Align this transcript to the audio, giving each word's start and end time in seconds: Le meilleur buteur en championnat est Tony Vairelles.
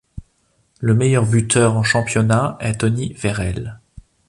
Le 0.79 0.95
meilleur 0.95 1.27
buteur 1.27 1.77
en 1.77 1.83
championnat 1.83 2.57
est 2.59 2.79
Tony 2.79 3.13
Vairelles. 3.13 3.79